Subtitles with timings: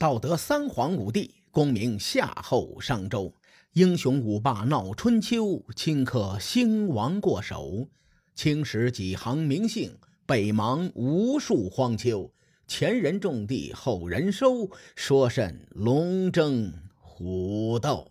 [0.00, 3.34] 道德三皇五帝，功名夏后商周。
[3.74, 7.86] 英雄五霸闹春秋，顷刻兴亡过手。
[8.34, 12.32] 青史几行名姓，北邙无数荒丘。
[12.66, 18.10] 前人种地，后人收，说甚龙争虎斗？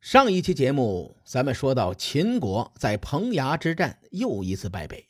[0.00, 5.08] 上一期节目，咱们说到秦国在彭衙之战又一次败北。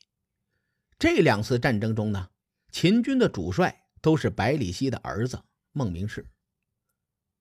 [0.98, 2.30] 这两次战争中呢，
[2.72, 5.42] 秦军的主帅都是百里奚的儿子
[5.72, 6.26] 孟明视。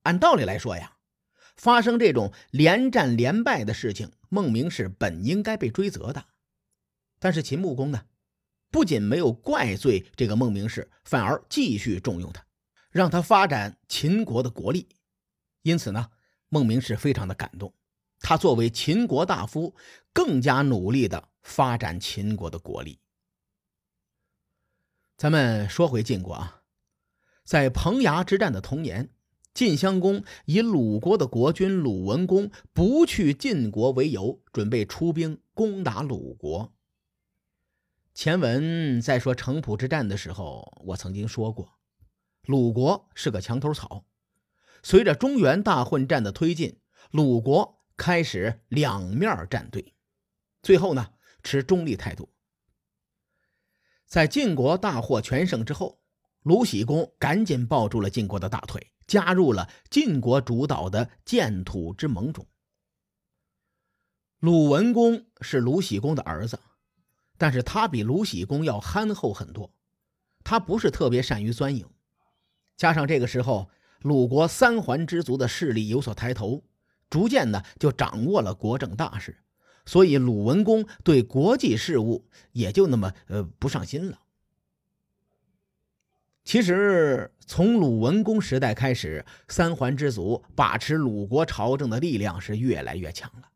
[0.02, 0.96] 按道理来说呀，
[1.56, 6.26] 发生这种连战连败的事情，孟明视本应该被追责的。
[7.18, 8.06] 但是秦穆公呢，
[8.70, 12.46] 不仅没有怪罪这个孟明视，反而继续重用他，
[12.90, 14.88] 让他发展秦国的国力。
[15.62, 16.10] 因此呢，
[16.48, 17.74] 孟明视非常的感动，
[18.20, 19.74] 他作为秦国大夫，
[20.12, 23.00] 更加努力的发展秦国的国力。
[25.18, 26.62] 咱们说回晋国啊，
[27.42, 29.10] 在彭衙之战的同年。
[29.52, 36.72] 晋襄公以鲁国的国君鲁文公不去晋国为由，准备出兵攻打鲁国。
[38.14, 41.80] 前文在说城濮之战的时候，我曾经说过，
[42.42, 44.04] 鲁国是个墙头草。
[44.84, 46.78] 随着中原大混战的推进，
[47.10, 49.96] 鲁国开始两面站队，
[50.62, 52.32] 最后呢持中立态度。
[54.08, 56.00] 在晋国大获全胜之后，
[56.42, 58.92] 鲁僖公赶紧抱住了晋国的大腿。
[59.06, 62.46] 加入了晋国主导的建土之盟中。
[64.38, 66.60] 鲁文公是鲁僖公的儿子，
[67.38, 69.72] 但是他比鲁僖公要憨厚很多，
[70.44, 71.88] 他不是特别善于钻营。
[72.76, 73.70] 加上这个时候
[74.00, 76.62] 鲁国三桓之族的势力有所抬头，
[77.08, 79.42] 逐渐的就掌握了国政大事，
[79.88, 84.20] 所以鲁文公对国际事务也就那么呃不上心了。
[86.44, 93.48] 其实，从鲁文公时代开始，三桓之族把持鲁国朝政的力量是越来越强了。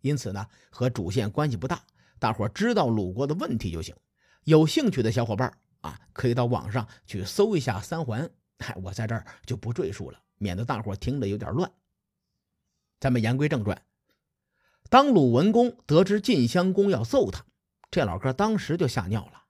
[0.00, 1.84] 因此呢，和主线关系不大，
[2.18, 3.94] 大伙知道鲁国的问题就行。
[4.44, 8.30] 有兴趣的小伙伴啊，可以到网上去搜一下三桓。
[8.58, 11.70] 嗨，我在这儿就不赘述了，免得大伙听着有点乱。
[13.00, 13.82] 咱们言归正传，
[14.90, 17.44] 当鲁文公得知晋襄公要揍他，
[17.90, 19.44] 这老哥当时就吓尿了。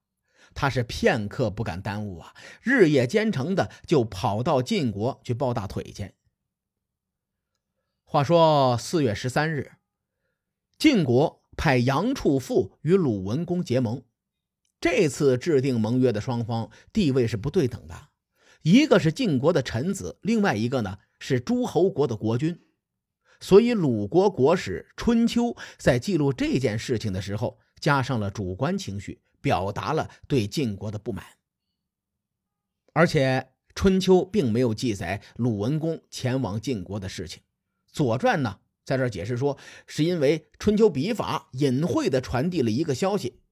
[0.54, 6.12] 他是片刻不敢耽误啊，日夜兼程的就跑到晋国去抱大腿去。
[8.04, 9.72] 话说四月十三日，
[10.78, 14.04] 晋国派杨处父与鲁文公结盟。
[14.80, 18.10] 这次制定盟约的双方地位是不对等的，
[18.62, 22.63] 一个是晋国的臣子，另外一个呢是诸侯国的国君。
[23.40, 25.44] 所以鲁国国史《春秋》
[25.78, 29.20] 在记录这件事情的时候，加上了主观情绪。
[29.44, 31.22] 表达了对晋国的不满，
[32.94, 33.40] 而且
[33.74, 37.42] 《春秋》并没有记载鲁文公前往晋国的事情，
[37.92, 43.42] 《左传》呢在这解释说，是因为《春秋》笔法隐晦的传递了一个消息，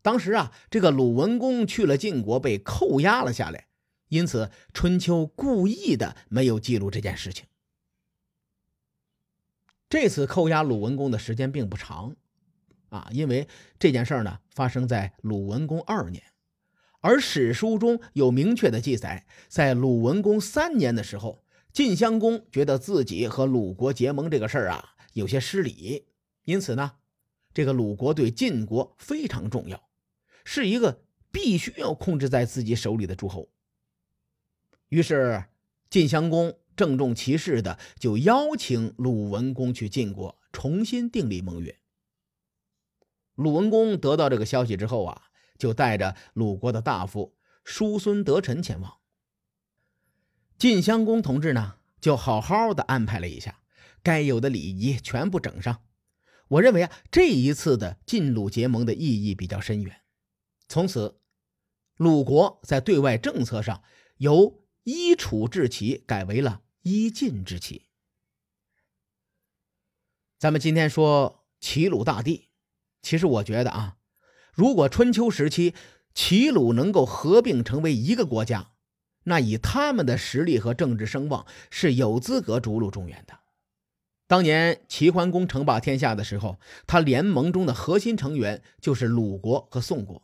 [0.00, 3.66] 当时啊，这个鲁文公去了晋国被扣押了下来，
[4.08, 7.44] 因此《春秋》故意的没有记录这件事情。
[9.88, 12.16] 这次扣押鲁文公的时间并不长。
[12.88, 13.48] 啊，因为
[13.80, 16.22] 这件事儿呢发生在鲁文公二年，
[17.00, 26.06] 而史书中有明确的记载，在鲁文公三年的时候，晋襄公觉得自己和鲁国结盟这个事儿啊有些失礼，
[26.44, 26.92] 因此呢，
[27.52, 29.88] 这个鲁国对晋国非常重要，
[30.44, 31.02] 是一个
[31.32, 33.50] 必须要控制在自己手里的诸侯。
[34.88, 35.44] 于是
[35.90, 41.78] 晋襄公郑重其事的就邀请鲁文公去晋国重新订立盟约。
[43.34, 45.22] 鲁文公得到这个消息之后啊，
[45.58, 48.98] 就带着鲁国的大夫叔孙得臣前往。
[50.58, 53.60] 晋襄公同志呢，就好好的安排了一下，
[54.02, 55.82] 该有的礼仪全部整上。
[56.48, 60.02] 我认为啊，这一次的晋鲁结盟的意义比较深远。
[60.68, 61.20] 从此，
[61.96, 63.82] 鲁国在对外政策上
[64.16, 67.88] 由依楚治齐改为了依晋之气。
[70.38, 72.50] 咱们今天说齐鲁大地。
[73.02, 73.96] 其实我觉得啊，
[74.52, 75.74] 如果春秋时期
[76.14, 78.70] 齐鲁能够合并成为一个国家，
[79.24, 83.40] 那以他们的实力和政治声望，是有资格逐鹿中原的。
[84.28, 90.22] 当年齐桓公称霸天下的时候，他联盟中的核心成员就是鲁国和宋国。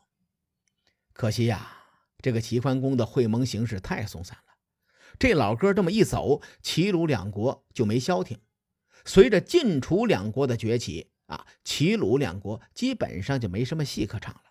[1.12, 1.76] 可惜呀，
[2.20, 4.51] 这个齐桓公的会盟形式太松散了。
[5.18, 8.40] 这老哥这么一走，齐鲁两国就没消停。
[9.04, 11.10] 随着晋楚两国的崛起。
[11.26, 14.42] 啊，齐鲁两国基本上就没什么戏可唱了。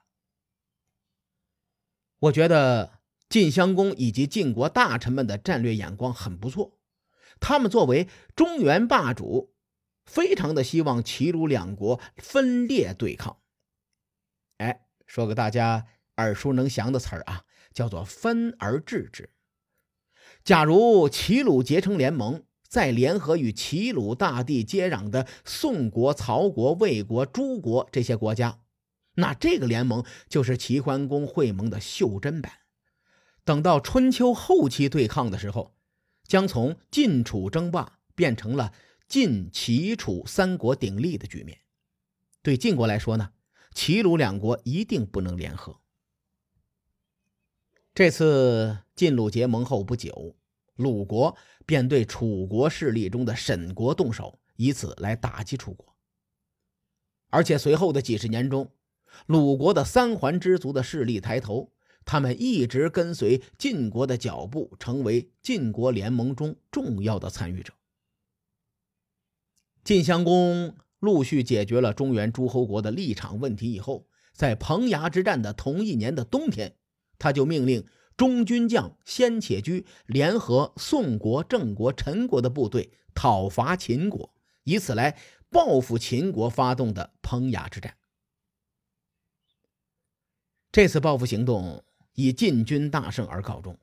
[2.17, 6.79] 我觉得晋襄公以及晋国大臣们的战略眼光很不错，
[7.39, 9.53] 他们作为中原霸主，
[10.05, 13.37] 非常的希望齐鲁两国分裂对抗。
[14.57, 15.85] 哎，说个大家
[16.15, 19.29] 耳熟能详的词儿啊，叫做“分而治之”。
[20.43, 28.59] 假如齐鲁结成联盟，再联合与齐鲁大地接壤的宋国、曹国、魏国、诸国这些国家，
[29.15, 32.53] 那这个联盟就是齐桓公会盟的袖珍版。
[33.43, 35.75] 等到春秋后期对抗的时候，
[36.25, 38.71] 将从晋楚争霸变成了
[39.07, 41.59] 晋齐楚三国鼎立的局面。
[42.41, 43.31] 对晋国来说呢，
[43.75, 45.80] 齐鲁两国一定不能联合。
[47.93, 50.35] 这次晋鲁结盟后不久，
[50.75, 51.35] 鲁国
[51.65, 55.95] 便对楚国势力中的沈国动手，以此来打击楚国。
[57.29, 58.71] 而且随后的几十年中，
[59.25, 61.71] 鲁国的三桓之族的势力抬头。
[62.03, 67.73] 他们一直跟随晋国的脚步，成为晋国联盟中重要的参与者。
[69.83, 76.75] 晋襄公陆续解决了中原诸侯国的立场问题以后，在彭衙之战的同一年的冬天，
[77.21, 77.85] 他就命令
[78.17, 84.33] 中军将先且居联合宋国、郑国、陈国的部队讨伐秦国，
[84.63, 85.17] 以此来
[85.49, 87.95] 报复秦国发动的彭衙之战。
[90.71, 91.85] 这次报复行动。
[92.13, 93.79] 以晋军大胜而告终，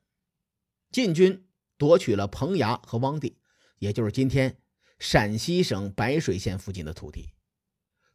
[0.91, 1.47] 晋军
[1.79, 3.39] 夺取了彭衙和汪地，
[3.79, 4.59] 也就是今天
[4.99, 7.31] 陕西省白水县附近的土地。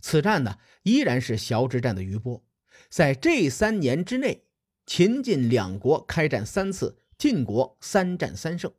[0.01, 2.45] 此战呢，依然是崤之战的余波。
[2.89, 4.45] 在这三年之内，
[4.85, 8.73] 秦晋两国开战三次，晋国三战三胜，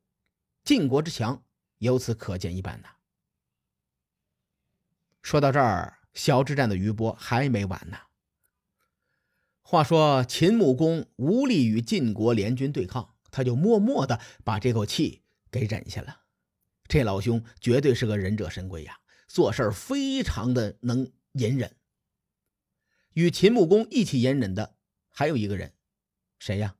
[0.62, 1.44] 晋国之强
[1.78, 2.88] 由此可见一斑呐。
[5.22, 7.96] 说到这儿，小之战的余波还没完呢。
[9.62, 16.20] 话说秦穆公无力与晋国联军对抗，他就默默的把这口气给忍下了。
[16.86, 21.74] 这老兄绝对是个忍者神龟呀，做事非常的能隐忍。
[23.14, 24.76] 与秦穆公一起隐忍的
[25.08, 25.72] 还有一个人，
[26.44, 26.74] 谁呀？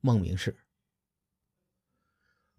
[0.00, 0.56] 孟明氏。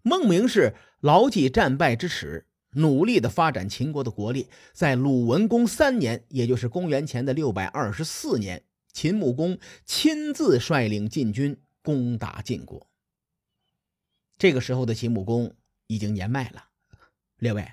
[0.00, 4.48] 孟明氏牢记战败之耻，努力的发展秦国的国力。
[4.72, 8.64] 在鲁文公三年，也就是公元前的六百二十四年。
[8.90, 12.88] 秦穆公亲自率领晋军攻打晋国。
[14.38, 15.54] 这个时候的秦穆公
[15.88, 16.68] 已经年迈了，
[17.36, 17.70] 列位，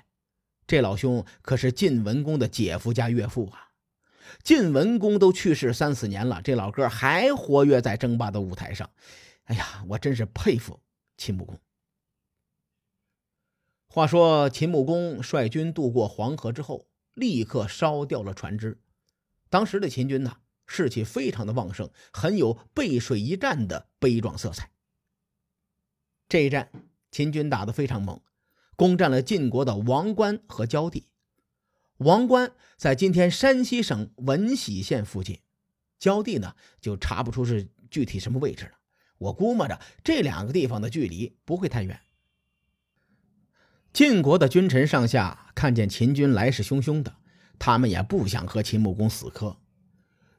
[0.66, 3.71] 这老兄可是晋文公的姐夫加岳父啊！
[4.42, 8.90] 晋文公都去世三四年了，这老哥还活跃在争霸的舞台上。
[9.44, 10.80] 哎呀，我真是佩服
[11.16, 11.58] 秦穆公。
[13.88, 18.80] 话说秦穆公率军渡过黄河之后，立刻烧掉了船只。
[19.50, 20.38] 当时的秦军呢？
[20.64, 24.70] 士气非常的旺盛，很有背水一战的悲壮色彩。
[26.28, 26.70] 这一战，
[27.10, 28.18] 秦军打得非常猛，
[28.74, 31.08] 攻占了晋国的王关和焦地。
[31.98, 35.38] 王关在今天山西省闻喜县附近，
[35.98, 38.72] 焦地呢就查不出是具体什么位置了。
[39.18, 42.00] 我估摸着这两个地方的距离不会太远。
[43.92, 47.14] 晋国的君臣上下看见秦军来势汹汹的，
[47.58, 49.58] 他们也不想和秦穆公死磕。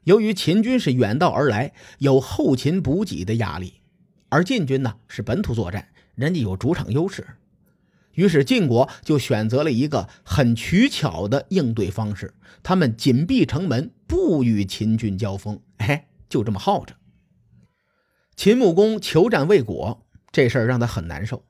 [0.02, 3.80] 由于秦军是远道而来，有后勤补给的压力，
[4.28, 7.26] 而晋军呢是本土作战，人家有主场优势，
[8.14, 16.94] 于是晋国就选择了一个很取巧的应对方式，他们紧闭城门，不与秦军交锋，哎，就这么耗着。
[18.36, 21.44] 秦穆公求战未果，这事儿让他很难受，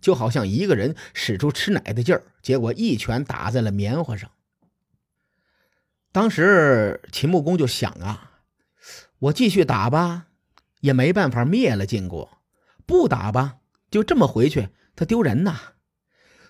[0.00, 4.30] 就好像一个人使出吃奶的劲儿，结果一拳打在了棉花上。
[6.10, 8.40] 当时秦穆公就想啊，
[9.18, 10.28] 我继续打吧，
[10.80, 12.28] 也没办法灭了晋国；
[12.86, 13.58] 不打吧，
[13.90, 15.58] 就这么回去，他丢人呐。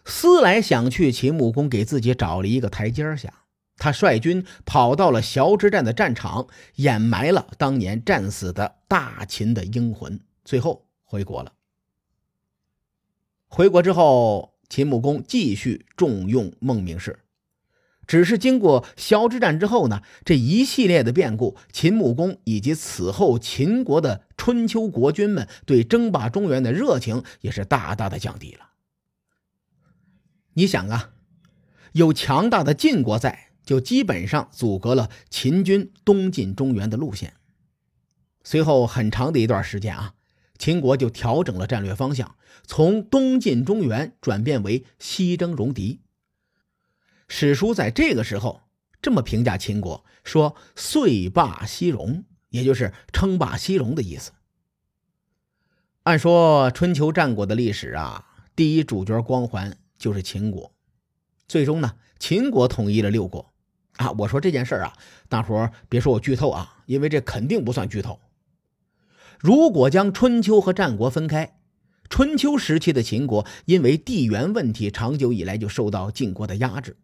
[0.08, 3.32] 思来想去，秦穆公给自己找了一个台阶下，
[3.76, 11.52] 他率军跑到了崤之战的战场，掩埋了当年战死的大秦的英魂，最后回国了。
[13.46, 17.20] 回国之后，秦穆公继续重用孟明氏。
[18.06, 28.64] 只是经过崤之战之后呢，这一系列的变故，秦穆公以及此后秦国的春秋国君们对争霸中原的热情也是大大的降低了。
[30.58, 31.12] 你想啊，
[31.92, 37.34] 有强大的晋国在，就基本上阻隔了秦军东进中原的路线。
[38.42, 40.14] 随后很长的一段时间啊，
[40.58, 42.34] 秦国就调整了战略方向，
[42.64, 46.00] 从东进中原转变为西征戎狄。
[47.28, 48.62] 史书在这个时候
[49.00, 54.32] 这么评价秦国，说“遂霸西戎”，也就是称霸西戎的意思。
[56.02, 60.72] 按说春秋战国的历史啊，第一主角光环就是秦国。
[61.46, 63.52] 最终呢，秦国统一了六国。
[63.96, 64.92] 啊，我说这件事儿啊，
[65.28, 68.20] 大伙儿别说我剧透啊，因为这肯定不算剧透。
[69.40, 71.58] 如果将春秋和战国分开，
[72.08, 76.96] 春秋时期的秦国因为地缘问题，长久以来就受到晋国的压制。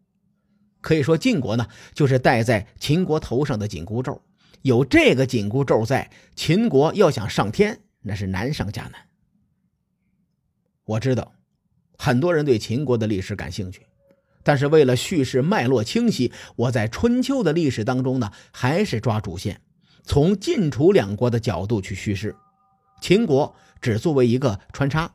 [0.81, 4.23] 可以说，晋国呢就是戴在秦国头上的紧箍咒。
[4.63, 8.95] 有这个紧箍咒在，秦国要想上天，那是难上加难。
[10.85, 11.35] 我知道，
[11.97, 13.87] 很多人对秦国的历史感兴趣，
[14.43, 19.61] 但是为了叙事脉络清晰，我在春秋的历史当中呢，还是抓主线，
[20.05, 22.37] 从晋楚两国的角度去叙事，
[23.01, 25.15] 秦国只作为一个穿插。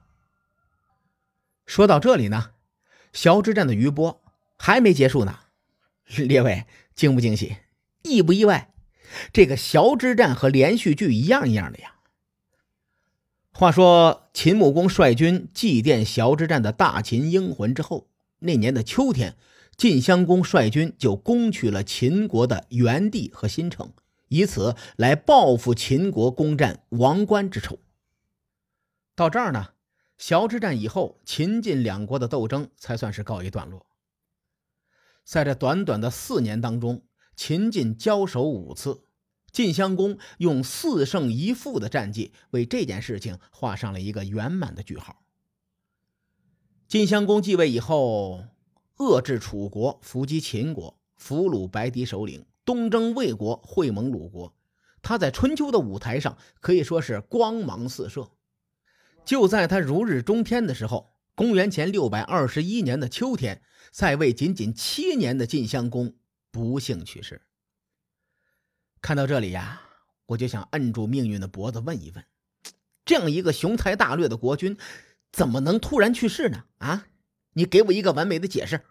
[1.66, 2.52] 说到这里呢，
[3.14, 4.22] 崤之战的余波
[4.58, 5.40] 还没结束呢，
[6.18, 7.58] 列位惊不惊喜，
[8.04, 8.72] 意不意外？
[9.34, 11.96] 这个崤之战和连续剧一样一样的呀。
[13.52, 18.08] 话说秦穆公率军祭奠崤之战的大秦英魂之后，
[18.40, 19.36] 那年的秋天，
[19.76, 23.92] 晋襄公率军就攻取了秦国的原地和新城，
[24.30, 27.80] 以此来报复秦国攻占王关之仇。
[29.14, 29.70] 到这儿呢，
[30.18, 33.86] 崤之战以后，秦晋两国的斗争才算是告一段落。
[35.26, 37.04] 在这短短的四年当中，
[37.36, 39.02] 秦晋交手五次，
[39.52, 45.24] 晋襄公用四胜一负的战绩为这件事情画上了一个圆满的句号。
[46.88, 48.46] 晋襄公继位以后，
[48.98, 54.56] 遏制楚国，伏击秦国，俘虏白狄首领，东征魏国，会盟鲁国。
[55.02, 58.32] 他在春秋的舞台上可以说是光芒四射。
[59.24, 66.16] 就在他如日中天的时候，公元前六百二十一年的秋天，在位仅仅七年的晋襄公。
[66.52, 67.44] 不幸去世。
[69.02, 69.82] 看到这里呀，
[70.28, 72.24] 我就想摁住命运的脖子问一问：
[73.06, 74.78] 这样一个雄才大略的国君，
[75.32, 76.66] 怎么能突然去世呢？
[76.78, 77.08] 啊，
[77.54, 78.82] 你给我一个完美的解释。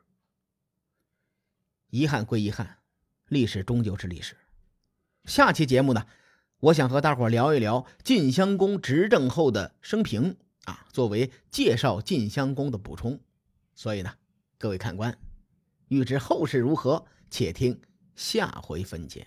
[1.90, 2.78] 遗憾归遗憾，
[3.28, 4.36] 历史终究是历史。
[5.24, 6.06] 下期节目呢，
[6.60, 13.20] 我想和大伙聊一聊晋襄公执政后的生平啊，作为介绍晋襄公的补充。
[13.74, 14.12] 所以呢，
[14.58, 15.16] 各位看官，
[15.88, 17.06] 欲知后事如何？
[17.30, 17.78] 且听
[18.16, 19.26] 下回分解。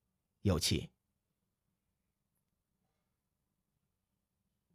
[0.41, 0.89] 有气。